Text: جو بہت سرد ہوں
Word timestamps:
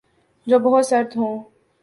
جو 0.47 0.59
بہت 0.59 0.85
سرد 0.85 1.15
ہوں 1.17 1.39